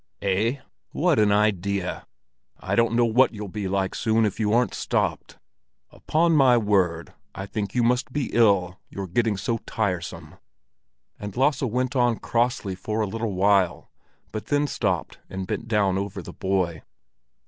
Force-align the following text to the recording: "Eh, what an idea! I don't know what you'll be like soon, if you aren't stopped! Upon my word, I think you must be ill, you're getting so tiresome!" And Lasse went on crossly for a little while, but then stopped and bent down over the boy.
"Eh, 0.23 0.57
what 0.93 1.19
an 1.19 1.31
idea! 1.31 2.07
I 2.59 2.73
don't 2.75 2.95
know 2.95 3.05
what 3.05 3.35
you'll 3.35 3.47
be 3.49 3.67
like 3.67 3.93
soon, 3.93 4.25
if 4.25 4.39
you 4.39 4.51
aren't 4.51 4.73
stopped! 4.73 5.37
Upon 5.91 6.31
my 6.33 6.57
word, 6.57 7.13
I 7.35 7.45
think 7.45 7.75
you 7.75 7.83
must 7.83 8.11
be 8.11 8.31
ill, 8.33 8.79
you're 8.89 9.05
getting 9.05 9.37
so 9.37 9.59
tiresome!" 9.67 10.37
And 11.19 11.37
Lasse 11.37 11.61
went 11.61 11.95
on 11.95 12.17
crossly 12.17 12.73
for 12.73 13.01
a 13.01 13.07
little 13.07 13.33
while, 13.35 13.91
but 14.31 14.47
then 14.47 14.65
stopped 14.65 15.19
and 15.29 15.45
bent 15.45 15.67
down 15.67 15.99
over 15.99 16.23
the 16.23 16.33
boy. 16.33 16.81